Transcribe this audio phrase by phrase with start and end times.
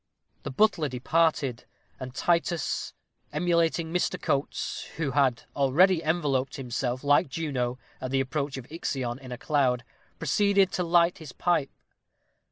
[0.41, 1.65] The butler departed,
[1.99, 2.95] and Titus,
[3.31, 4.19] emulating Mr.
[4.19, 9.37] Coates, who had already enveloped himself, like Juno at the approach of Ixion, in a
[9.37, 9.83] cloud,
[10.17, 11.69] proceeded to light his pipe.